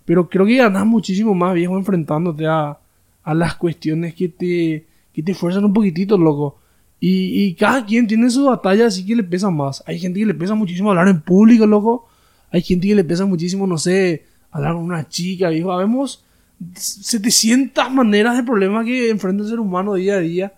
Pero 0.04 0.28
creo 0.28 0.46
que 0.46 0.56
ganas 0.56 0.86
muchísimo 0.86 1.34
más, 1.34 1.54
viejo, 1.54 1.76
enfrentándote 1.76 2.46
a, 2.46 2.78
a 3.22 3.34
las 3.34 3.54
cuestiones 3.56 4.14
que 4.14 4.28
te, 4.28 4.86
que 5.12 5.22
te 5.22 5.34
fuerzan 5.34 5.64
un 5.64 5.74
poquitito, 5.74 6.16
loco. 6.16 6.58
Y, 6.98 7.44
y, 7.44 7.54
cada 7.54 7.84
quien 7.84 8.06
tiene 8.06 8.30
su 8.30 8.46
batalla 8.46 8.86
así 8.86 9.04
que 9.04 9.14
le 9.14 9.22
pesa 9.22 9.50
más. 9.50 9.84
Hay 9.86 9.98
gente 9.98 10.18
que 10.20 10.26
le 10.26 10.32
pesa 10.32 10.54
muchísimo 10.54 10.88
hablar 10.88 11.08
en 11.08 11.20
público, 11.20 11.66
loco. 11.66 12.08
Hay 12.50 12.62
gente 12.62 12.88
que 12.88 12.94
le 12.94 13.04
pesa 13.04 13.26
muchísimo, 13.26 13.66
no 13.66 13.76
sé, 13.76 14.24
hablar 14.56 14.74
con 14.74 14.82
una 14.82 15.08
chica, 15.08 15.50
viejo. 15.50 15.72
Habemos 15.72 16.24
700 16.74 17.90
maneras 17.90 18.36
de 18.36 18.42
problemas 18.42 18.84
que 18.84 19.10
enfrenta 19.10 19.42
el 19.42 19.48
ser 19.48 19.60
humano 19.60 19.94
día 19.94 20.14
a 20.14 20.20
día. 20.20 20.52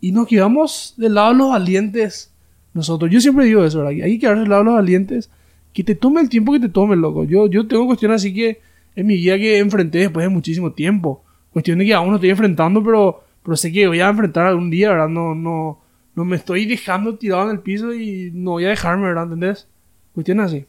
Y 0.00 0.12
nos 0.12 0.26
quedamos 0.26 0.94
del 0.96 1.14
lado 1.14 1.32
de 1.32 1.38
los 1.38 1.50
valientes 1.50 2.32
nosotros. 2.72 3.10
Yo 3.10 3.20
siempre 3.20 3.44
digo 3.44 3.64
eso, 3.64 3.78
¿verdad? 3.78 3.92
Hay 4.04 4.14
que 4.14 4.18
quedarse 4.20 4.40
del 4.40 4.50
lado 4.50 4.62
de 4.62 4.66
los 4.66 4.74
valientes. 4.74 5.30
Que 5.72 5.84
te 5.84 5.94
tome 5.94 6.20
el 6.20 6.28
tiempo 6.28 6.52
que 6.52 6.60
te 6.60 6.68
tome, 6.68 6.96
loco. 6.96 7.24
Yo, 7.24 7.46
yo 7.46 7.66
tengo 7.66 7.86
cuestiones 7.86 8.22
así 8.22 8.34
que 8.34 8.60
en 8.96 9.06
mi 9.06 9.16
vida 9.16 9.36
que 9.36 9.58
enfrenté 9.58 9.98
después 9.98 10.24
de 10.24 10.30
muchísimo 10.30 10.72
tiempo. 10.72 11.24
Cuestiones 11.52 11.86
que 11.86 11.94
aún 11.94 12.10
no 12.10 12.16
estoy 12.16 12.30
enfrentando, 12.30 12.82
pero, 12.82 13.24
pero 13.42 13.56
sé 13.56 13.72
que 13.72 13.86
voy 13.86 14.00
a 14.00 14.08
enfrentar 14.08 14.46
algún 14.46 14.70
día, 14.70 14.90
¿verdad? 14.90 15.08
No, 15.08 15.34
no, 15.34 15.80
no 16.14 16.24
me 16.24 16.36
estoy 16.36 16.66
dejando 16.66 17.16
tirado 17.16 17.44
en 17.44 17.50
el 17.50 17.60
piso 17.60 17.94
y 17.94 18.30
no 18.32 18.52
voy 18.52 18.64
a 18.64 18.70
dejarme, 18.70 19.06
¿verdad? 19.06 19.24
¿Entendés? 19.24 19.68
Cuestiones 20.14 20.46
así. 20.46 20.66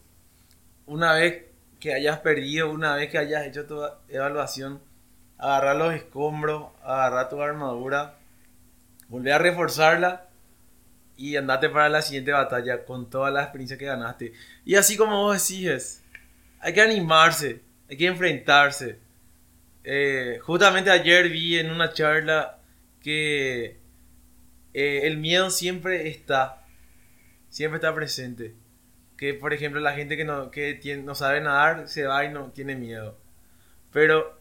Una 0.86 1.14
vez 1.14 1.46
que 1.82 1.94
hayas 1.94 2.20
perdido, 2.20 2.70
una 2.70 2.96
vez 2.96 3.10
que 3.10 3.18
hayas 3.18 3.46
hecho 3.46 3.66
tu 3.66 3.82
evaluación, 4.08 4.80
agarrar 5.38 5.76
los 5.76 5.94
escombros, 5.96 6.72
agarrar 6.84 7.28
tu 7.28 7.42
armadura, 7.42 8.20
volver 9.10 9.34
a 9.34 9.38
reforzarla 9.40 10.30
y 11.18 11.36
andate 11.36 11.70
para 11.70 11.90
la 11.90 12.04
siguiente 12.04 12.32
batalla 12.32 12.86
con 12.86 13.10
toda 13.10 13.32
la 13.32 13.42
experiencia 13.42 13.78
que 13.80 13.86
ganaste. 13.86 14.34
Y 14.64 14.76
así 14.76 14.96
como 14.96 15.24
vos 15.24 15.48
decís, 15.48 16.04
hay 16.60 16.74
que 16.74 16.82
animarse, 16.82 17.62
hay 17.90 17.98
que 17.98 18.06
enfrentarse. 18.06 19.00
Eh, 19.84 20.40
justamente 20.44 20.92
ayer 20.92 21.30
vi 21.30 21.58
en 21.58 21.72
una 21.72 21.92
charla 21.92 22.60
que 23.02 23.80
eh, 24.76 25.02
el 25.04 25.18
miedo 25.18 25.50
siempre 25.50 26.08
está, 26.08 26.64
siempre 27.50 27.78
está 27.78 27.94
presente. 27.96 28.54
Que 29.22 29.34
por 29.34 29.54
ejemplo 29.54 29.80
la 29.80 29.94
gente 29.94 30.18
que 30.18 30.26
no, 30.26 30.52
que 30.52 31.02
no 31.06 31.16
sabe 31.16 31.40
nadar 31.40 31.88
se 31.88 32.04
va 32.04 32.26
y 32.26 32.30
no 32.34 32.52
tiene 32.52 32.76
miedo. 32.76 33.18
Pero 33.94 34.38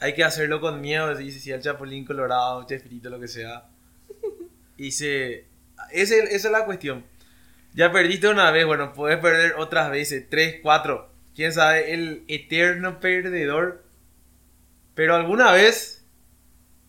hay 0.00 0.14
que 0.14 0.24
hacerlo 0.24 0.60
con 0.60 0.82
miedo, 0.82 1.14
dice 1.14 1.38
si 1.38 1.52
el 1.52 1.62
chapulín 1.62 2.04
colorado, 2.04 2.66
chespirito, 2.66 3.08
lo 3.08 3.20
que 3.20 3.28
sea. 3.28 3.68
Y 4.76 4.92
se... 4.92 5.46
esa 5.92 6.16
es 6.16 6.44
la 6.44 6.64
cuestión. 6.64 7.06
Ya 7.72 7.92
perdiste 7.92 8.28
una 8.28 8.50
vez, 8.50 8.66
bueno, 8.66 8.92
puedes 8.92 9.18
perder 9.18 9.54
otras 9.56 9.90
veces, 9.90 10.28
tres, 10.28 10.58
cuatro 10.62 11.10
quién 11.34 11.52
sabe, 11.52 11.94
el 11.94 12.24
eterno 12.28 13.00
perdedor. 13.00 13.82
Pero 14.94 15.14
alguna 15.14 15.52
vez 15.52 16.04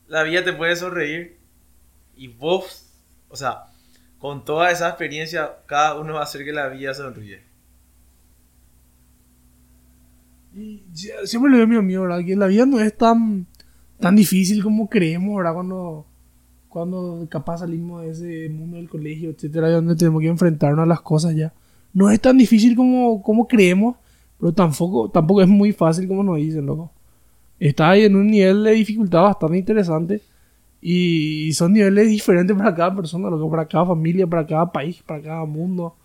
la 0.07 0.23
vida 0.23 0.43
te 0.43 0.53
puede 0.53 0.75
sonreír 0.75 1.37
y 2.15 2.27
vos, 2.27 2.91
o 3.29 3.37
sea, 3.37 3.65
con 4.21 4.45
toda 4.45 4.69
esa 4.69 4.87
experiencia, 4.87 5.57
cada 5.65 5.99
uno 5.99 6.13
va 6.13 6.19
a 6.19 6.23
hacer 6.23 6.45
que 6.45 6.53
la 6.53 6.67
vida 6.69 6.93
sonríe. 6.93 7.41
Y 10.55 10.83
siempre 11.25 11.49
le 11.49 11.57
digo 11.57 11.63
a 11.63 11.67
mi 11.67 11.75
amigo, 11.77 12.03
¿verdad? 12.03 12.23
Que 12.23 12.35
la 12.35 12.45
vida 12.45 12.67
no 12.67 12.79
es 12.79 12.95
tan, 12.95 13.47
tan 13.99 14.15
difícil 14.15 14.61
como 14.63 14.87
creemos, 14.87 15.35
¿verdad? 15.35 15.55
Cuando, 15.55 16.05
cuando 16.69 17.27
capaz 17.29 17.59
salimos 17.59 18.03
de 18.03 18.09
ese 18.11 18.49
mundo 18.49 18.77
del 18.77 18.89
colegio, 18.89 19.31
etcétera, 19.31 19.71
donde 19.71 19.95
tenemos 19.95 20.21
que 20.21 20.27
enfrentarnos 20.27 20.83
a 20.83 20.85
las 20.85 21.01
cosas 21.01 21.35
ya. 21.35 21.51
No 21.91 22.11
es 22.11 22.21
tan 22.21 22.37
difícil 22.37 22.75
como, 22.75 23.23
como 23.23 23.47
creemos. 23.47 23.95
Pero 24.39 24.53
tampoco, 24.53 25.09
tampoco 25.09 25.41
es 25.41 25.47
muy 25.47 25.71
fácil 25.71 26.07
como 26.07 26.23
nos 26.23 26.37
dicen, 26.37 26.65
loco. 26.65 26.91
Está 27.59 27.95
en 27.95 28.15
un 28.15 28.27
nivel 28.27 28.63
de 28.63 28.71
dificultad 28.71 29.23
bastante 29.23 29.57
interesante. 29.57 30.21
Y 30.81 31.53
son 31.53 31.73
niveles 31.73 32.09
diferentes 32.09 32.57
para 32.57 32.73
cada 32.73 32.95
persona, 32.95 33.29
loco, 33.29 33.51
para 33.51 33.67
cada 33.67 33.85
familia, 33.85 34.25
para 34.25 34.47
cada 34.47 34.71
país, 34.71 35.01
para 35.03 35.21
cada 35.21 35.45
mundo. 35.45 35.95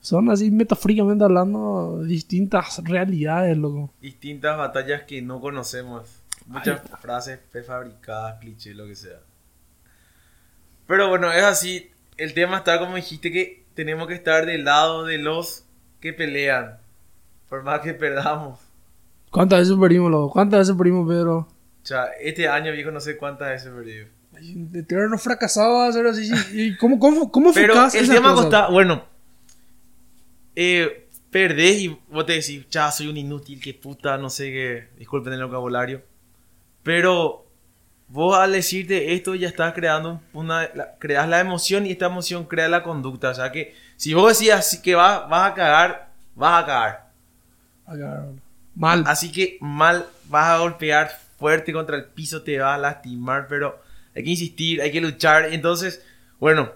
Son 0.00 0.30
así 0.30 0.50
metafóricamente 0.50 1.24
hablando 1.24 2.02
distintas 2.02 2.82
realidades, 2.84 3.58
loco. 3.58 3.92
Distintas 4.00 4.56
batallas 4.56 5.02
que 5.02 5.20
no 5.20 5.40
conocemos. 5.40 6.22
Muchas 6.46 6.80
frases 7.00 7.40
prefabricadas, 7.50 8.38
clichés, 8.40 8.74
lo 8.74 8.86
que 8.86 8.94
sea. 8.94 9.20
Pero 10.86 11.08
bueno, 11.08 11.30
es 11.32 11.42
así. 11.42 11.90
El 12.16 12.32
tema 12.32 12.58
está 12.58 12.78
como 12.78 12.96
dijiste 12.96 13.30
que 13.30 13.64
tenemos 13.74 14.06
que 14.06 14.14
estar 14.14 14.46
del 14.46 14.64
lado 14.64 15.04
de 15.04 15.18
los 15.18 15.64
que 16.00 16.12
pelean. 16.12 16.78
Por 17.48 17.64
más 17.64 17.80
que 17.80 17.92
perdamos. 17.92 18.60
¿Cuántas 19.30 19.60
veces 19.60 19.76
perdimos, 19.78 20.10
loco? 20.10 20.30
¿Cuántas 20.32 20.60
veces 20.60 20.76
perdimos, 20.76 21.06
Pedro? 21.08 21.48
O 21.86 21.88
sea, 21.88 22.06
este 22.20 22.48
año, 22.48 22.72
viejo, 22.72 22.90
no 22.90 22.98
sé 22.98 23.16
cuántas 23.16 23.48
veces 23.48 23.72
perdimos. 23.72 24.10
De 24.72 24.82
tener 24.82 25.08
no 25.08 25.18
fracasado, 25.18 25.82
hacer 25.82 26.04
así. 26.08 26.28
¿Y 26.52 26.76
cómo, 26.76 26.98
cómo, 26.98 27.30
cómo 27.30 27.52
Pero 27.54 27.74
el 27.94 28.08
tema 28.08 28.34
está, 28.42 28.66
bueno, 28.66 29.04
eh, 30.56 31.06
perdés 31.30 31.82
y 31.82 31.96
vos 32.08 32.26
te 32.26 32.32
decís, 32.32 32.66
ya, 32.72 32.90
soy 32.90 33.06
un 33.06 33.16
inútil, 33.16 33.60
qué 33.60 33.72
puta, 33.72 34.18
no 34.18 34.30
sé 34.30 34.46
qué, 34.46 34.88
disculpen 34.98 35.34
el 35.34 35.44
vocabulario. 35.44 36.02
Pero 36.82 37.46
vos 38.08 38.36
al 38.36 38.50
decirte 38.50 39.14
esto 39.14 39.36
ya 39.36 39.46
estás 39.46 39.72
creando 39.72 40.20
una, 40.32 40.68
creas 40.98 41.28
la 41.28 41.38
emoción 41.38 41.86
y 41.86 41.92
esta 41.92 42.06
emoción 42.06 42.46
crea 42.46 42.68
la 42.68 42.82
conducta. 42.82 43.30
O 43.30 43.34
sea 43.34 43.52
que 43.52 43.76
si 43.96 44.12
vos 44.12 44.36
decías 44.36 44.80
que 44.82 44.96
vas, 44.96 45.28
vas 45.28 45.52
a 45.52 45.54
cagar, 45.54 46.08
vas 46.34 46.64
a 46.64 46.66
cagar. 46.66 48.32
Mal. 48.74 49.04
Así 49.06 49.30
que 49.30 49.56
mal, 49.60 50.06
vas 50.24 50.48
a 50.48 50.58
golpear 50.58 51.25
fuerte 51.36 51.72
contra 51.72 51.96
el 51.96 52.04
piso, 52.06 52.42
te 52.42 52.58
va 52.58 52.74
a 52.74 52.78
lastimar, 52.78 53.46
pero 53.48 53.78
hay 54.14 54.24
que 54.24 54.30
insistir, 54.30 54.80
hay 54.80 54.90
que 54.90 55.00
luchar. 55.00 55.52
Entonces, 55.52 56.02
bueno, 56.40 56.70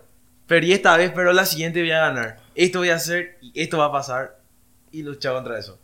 perdí 0.47 0.73
esta 0.73 0.97
vez, 0.97 1.13
pero 1.15 1.33
la 1.33 1.45
siguiente 1.45 1.81
voy 1.81 1.91
a 1.91 2.01
ganar. 2.01 2.39
Esto 2.55 2.81
voy 2.81 2.91
a 2.91 2.97
hacer 2.97 3.39
y 3.41 3.53
esto 3.55 3.79
va 3.79 3.87
a 3.87 3.93
pasar 3.93 4.39
y 4.93 5.03
luchar 5.03 5.35
contra 5.35 5.59
eso. 5.59 5.79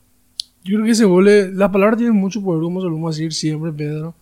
Yo 0.64 0.76
creo 0.76 0.86
que 0.86 0.94
se 0.94 1.04
vuelve, 1.04 1.52
la 1.52 1.70
palabra 1.70 1.96
tiene 1.96 2.12
mucho 2.12 2.42
poder, 2.42 2.62
como 2.62 2.80
solemos 2.80 3.16
decir 3.16 3.32
siempre, 3.32 3.72
Pedro. 3.72 4.14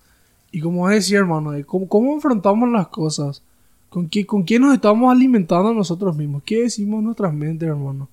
Y 0.50 0.60
como 0.60 0.88
decía, 0.88 1.18
hermano, 1.18 1.52
¿cómo, 1.66 1.88
cómo 1.88 2.14
enfrentamos 2.14 2.68
las 2.68 2.88
cosas? 2.88 3.42
¿Con 3.88 4.08
qué, 4.08 4.26
¿Con 4.26 4.44
qué 4.44 4.58
nos 4.58 4.74
estamos 4.74 5.10
alimentando 5.10 5.72
nosotros 5.72 6.16
mismos? 6.16 6.42
¿Qué 6.44 6.62
decimos 6.62 6.98
en 6.98 7.04
nuestras 7.06 7.32
mentes, 7.32 7.68
hermano? 7.68 8.08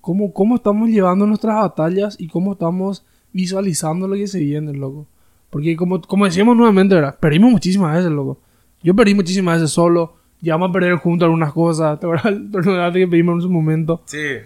cómo, 0.00 0.32
cómo 0.32 0.56
estamos 0.56 0.88
llevando 0.88 1.26
nuestras 1.26 1.56
batallas 1.56 2.16
y 2.18 2.28
cómo 2.28 2.52
estamos 2.52 3.04
visualizando 3.32 4.08
lo 4.08 4.16
que 4.16 4.26
se 4.26 4.40
viene, 4.40 4.72
loco. 4.72 5.06
Porque 5.50 5.76
como, 5.76 6.00
como 6.00 6.24
decíamos 6.24 6.56
nuevamente, 6.56 6.94
¿verdad? 6.94 7.18
Perdimos 7.18 7.50
muchísimas 7.50 7.96
veces, 7.96 8.10
loco. 8.10 8.40
Yo 8.82 8.94
perdí 8.94 9.14
muchísimas 9.14 9.60
veces 9.60 9.72
solo. 9.72 10.14
Llegamos 10.40 10.70
a 10.70 10.72
perder 10.72 10.94
juntos 10.94 11.26
algunas 11.26 11.52
cosas. 11.52 12.00
¿Te 12.00 12.06
acuerdas 12.06 12.92
que 12.92 13.08
pedimos 13.08 13.34
en 13.34 13.40
su 13.42 13.50
momento? 13.50 14.02
Sí. 14.06 14.36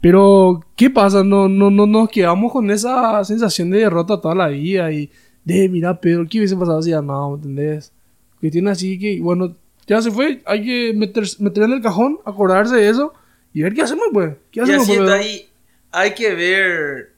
Pero, 0.00 0.60
¿qué 0.76 0.90
pasa? 0.90 1.22
No, 1.22 1.48
no, 1.48 1.70
no 1.70 1.86
nos 1.86 2.10
quedamos 2.10 2.52
con 2.52 2.70
esa 2.70 3.24
sensación 3.24 3.70
de 3.70 3.78
derrota 3.78 4.20
toda 4.20 4.34
la 4.34 4.48
vida 4.48 4.90
y 4.90 5.10
de, 5.44 5.68
mira, 5.68 6.00
Pedro, 6.00 6.26
¿qué 6.28 6.38
hubiese 6.38 6.56
pasado 6.56 6.82
si? 6.82 6.90
¿Me 6.90 7.34
entendés? 7.34 7.92
Que 8.40 8.50
tiene 8.50 8.70
así 8.70 8.98
que, 8.98 9.20
bueno, 9.20 9.54
ya 9.86 10.02
se 10.02 10.10
fue. 10.10 10.42
Hay 10.44 10.62
que 10.64 10.92
meter, 10.94 11.24
meter 11.38 11.62
en 11.64 11.72
el 11.72 11.80
cajón, 11.80 12.18
acordarse 12.24 12.76
de 12.76 12.88
eso 12.88 13.12
y 13.52 13.62
ver 13.62 13.72
qué 13.72 13.82
hacemos, 13.82 14.06
pues. 14.12 14.34
¿Qué 14.50 14.60
hacemos, 14.60 14.88
y 14.88 14.92
así 14.92 15.10
ahí 15.10 15.48
hay 15.92 16.14
que 16.14 16.34
ver 16.34 17.13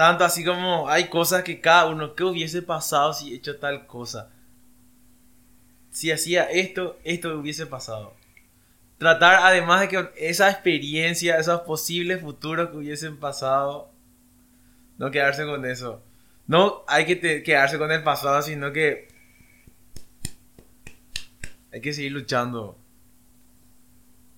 tanto 0.00 0.24
así 0.24 0.42
como 0.42 0.88
hay 0.88 1.10
cosas 1.10 1.42
que 1.42 1.60
cada 1.60 1.90
uno, 1.90 2.14
¿qué 2.14 2.24
hubiese 2.24 2.62
pasado 2.62 3.12
si 3.12 3.34
hecho 3.34 3.58
tal 3.58 3.86
cosa? 3.86 4.30
Si 5.90 6.10
hacía 6.10 6.44
esto, 6.44 6.98
esto 7.04 7.38
hubiese 7.38 7.66
pasado. 7.66 8.14
Tratar 8.96 9.40
además 9.42 9.82
de 9.82 9.88
que 9.88 10.08
esa 10.16 10.50
experiencia, 10.50 11.38
esos 11.38 11.60
posibles 11.60 12.22
futuros 12.22 12.70
que 12.70 12.78
hubiesen 12.78 13.18
pasado, 13.18 13.90
no 14.96 15.10
quedarse 15.10 15.44
con 15.44 15.66
eso. 15.66 16.02
No 16.46 16.82
hay 16.88 17.04
que 17.04 17.42
quedarse 17.42 17.76
con 17.76 17.92
el 17.92 18.02
pasado, 18.02 18.40
sino 18.40 18.72
que 18.72 19.06
hay 21.74 21.82
que 21.82 21.92
seguir 21.92 22.12
luchando. 22.12 22.78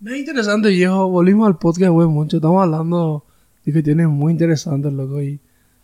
Es 0.05 0.17
interesante, 0.17 0.71
viejo. 0.71 1.09
Volvimos 1.09 1.47
al 1.47 1.57
podcast, 1.57 1.93
güey, 1.93 2.09
mucho. 2.09 2.39
Estamos 2.39 2.65
hablando 2.65 3.25
de 3.65 3.73
que 3.73 3.83
tiene 3.85 4.09
muy 4.09 4.33
interesante, 4.33 4.91
loco. 4.91 5.23
Y 5.23 5.41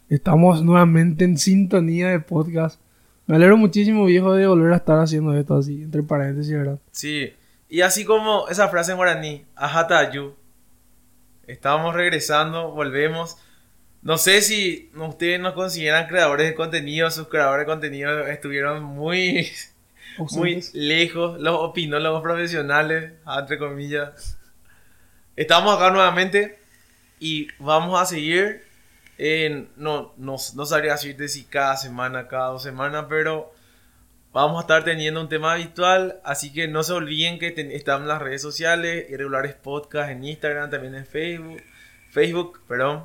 estamos 0.09 0.63
nuevamente 0.63 1.25
en 1.25 1.39
sintonía 1.39 2.09
de 2.09 2.21
podcast. 2.21 2.81
Me 3.27 3.37
alegro 3.37 3.57
muchísimo, 3.57 4.07
viejo, 4.07 4.33
de 4.35 4.47
volver 4.47 4.73
a 4.73 4.77
estar 4.77 4.99
haciendo 4.99 5.37
esto 5.37 5.57
así, 5.57 5.83
entre 5.83 6.03
paréntesis, 6.03 6.53
¿verdad? 6.53 6.79
Sí. 6.93 7.35
Y 7.69 7.83
así 7.83 8.05
como 8.05 8.49
esa 8.49 8.69
frase 8.69 8.93
en 8.93 8.97
guaraní, 8.97 9.45
ajatayu. 9.55 10.35
Estamos 11.47 11.95
regresando, 11.95 12.71
volvemos. 12.71 13.37
No 14.01 14.17
sé 14.17 14.41
si 14.41 14.91
ustedes 14.97 15.41
nos 15.41 15.53
consideran 15.53 16.07
creadores 16.07 16.49
de 16.49 16.55
contenido, 16.55 17.11
sus 17.11 17.29
creadores 17.29 17.67
de 17.67 17.73
contenido 17.73 18.27
estuvieron 18.27 18.83
muy, 18.83 19.51
muy 20.33 20.63
lejos, 20.73 21.39
los 21.41 21.59
opinólogos 21.59 22.23
profesionales, 22.23 23.13
entre 23.39 23.59
comillas. 23.59 24.39
Estamos 25.37 25.77
acá 25.77 25.91
nuevamente 25.91 26.59
y 27.21 27.49
vamos 27.59 28.01
a 28.01 28.07
seguir. 28.07 28.68
En- 29.19 29.69
no, 29.77 30.15
no, 30.17 30.37
no 30.55 30.67
sabría 30.67 30.93
decirte 30.93 31.29
si 31.29 31.45
cada 31.45 31.77
semana, 31.77 32.29
cada 32.29 32.49
dos 32.49 32.63
semanas, 32.63 33.07
pero 33.09 33.53
vamos 34.33 34.59
a 34.59 34.61
estar 34.63 34.85
teniendo 34.85 35.21
un 35.21 35.29
tema 35.29 35.53
habitual. 35.55 36.21
Así 36.25 36.53
que 36.53 36.69
no 36.69 36.83
se 36.83 36.93
olviden 36.93 37.39
que 37.39 37.51
ten- 37.51 37.71
están 37.73 38.07
las 38.09 38.23
redes 38.23 38.41
sociales, 38.43 39.07
irregulares 39.11 39.55
podcast 39.55 40.11
en 40.11 40.25
Instagram, 40.25 40.71
también 40.71 40.95
en 40.95 41.05
Facebook. 41.07 41.61
Facebook, 42.11 42.61
perdón. 42.67 43.05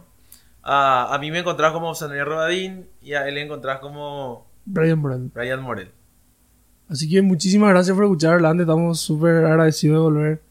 A, 0.61 1.13
a 1.13 1.17
mí 1.19 1.29
me 1.29 1.39
encontrás 1.39 1.73
como 1.73 1.93
Samuel 1.93 2.25
Rodadín 2.25 2.87
y 3.01 3.13
a 3.13 3.27
él 3.27 3.35
le 3.35 3.41
encontrás 3.41 3.79
como 3.79 4.47
Brian 4.65 5.01
Brand. 5.01 5.33
Brian 5.33 5.61
Morel. 5.61 5.91
Así 6.89 7.09
que 7.09 7.21
muchísimas 7.21 7.69
gracias 7.71 7.95
por 7.95 8.05
escuchar, 8.05 8.35
Orlando. 8.35 8.63
Estamos 8.63 8.99
súper 9.01 9.43
agradecidos 9.45 9.95
de 9.95 9.99
volver. 9.99 10.41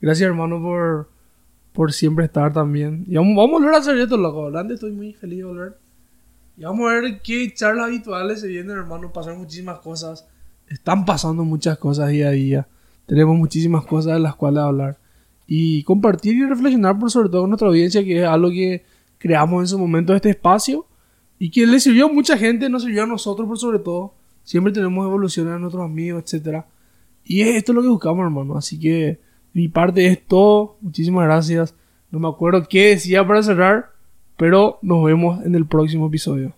Gracias, 0.00 0.26
hermano, 0.28 0.60
por, 0.62 1.08
por 1.76 1.92
siempre 1.92 2.24
estar 2.24 2.54
también. 2.54 3.04
Y 3.06 3.16
vamos, 3.16 3.36
vamos 3.36 3.50
a 3.50 3.58
volver 3.58 3.74
a 3.74 3.78
hacer 3.78 3.98
esto, 3.98 4.16
loco. 4.16 4.38
Orlando, 4.38 4.72
estoy 4.72 4.92
muy 4.92 5.12
feliz 5.12 5.40
de 5.40 5.44
volver. 5.44 5.78
Y 6.56 6.64
vamos 6.64 6.90
a 6.90 6.94
ver 6.94 7.20
qué 7.20 7.52
charlas 7.52 7.88
habituales 7.88 8.40
se 8.40 8.48
vienen, 8.48 8.78
hermano. 8.78 9.12
Pasaron 9.12 9.40
muchísimas 9.40 9.80
cosas. 9.80 10.26
Están 10.68 11.04
pasando 11.04 11.44
muchas 11.44 11.76
cosas 11.76 12.08
día 12.08 12.28
a 12.28 12.30
día. 12.30 12.66
Tenemos 13.04 13.36
muchísimas 13.36 13.84
cosas 13.84 14.14
de 14.14 14.20
las 14.20 14.34
cuales 14.36 14.60
hablar. 14.60 14.96
Y 15.46 15.82
compartir 15.82 16.34
y 16.36 16.46
reflexionar, 16.46 16.98
por 16.98 17.10
sobre 17.10 17.28
todo 17.28 17.42
con 17.42 17.50
nuestra 17.50 17.68
audiencia, 17.68 18.02
que 18.02 18.22
es 18.22 18.26
algo 18.26 18.48
que 18.48 18.82
creamos 19.18 19.60
en 19.60 19.68
su 19.68 19.78
momento 19.78 20.14
este 20.14 20.30
espacio. 20.30 20.86
Y 21.38 21.50
que 21.50 21.66
le 21.66 21.78
sirvió 21.78 22.06
a 22.06 22.12
mucha 22.12 22.38
gente, 22.38 22.70
nos 22.70 22.84
sirvió 22.84 23.02
a 23.02 23.06
nosotros 23.06 23.46
por 23.46 23.58
sobre 23.58 23.80
todo. 23.80 24.14
Siempre 24.44 24.72
tenemos 24.72 25.04
evoluciones 25.04 25.52
a 25.52 25.58
nuestros 25.58 25.84
amigos, 25.84 26.22
etcétera. 26.24 26.66
Y 27.22 27.42
es 27.42 27.54
esto 27.54 27.74
lo 27.74 27.82
que 27.82 27.88
buscamos, 27.88 28.24
hermano. 28.24 28.56
Así 28.56 28.80
que 28.80 29.20
mi 29.56 29.68
parte 29.68 30.06
es 30.06 30.22
todo. 30.26 30.76
Muchísimas 30.82 31.24
gracias. 31.24 31.74
No 32.10 32.18
me 32.18 32.28
acuerdo 32.28 32.68
qué 32.68 32.88
decía 32.88 33.26
para 33.26 33.42
cerrar, 33.42 33.92
pero 34.36 34.78
nos 34.82 35.02
vemos 35.02 35.42
en 35.46 35.54
el 35.54 35.66
próximo 35.66 36.08
episodio. 36.08 36.52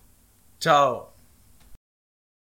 Chao. 0.58 1.07